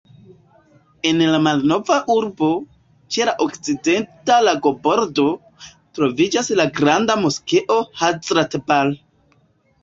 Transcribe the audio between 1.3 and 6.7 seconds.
la malnova urbo, ĉe la okcidenta lagobordo, troviĝas la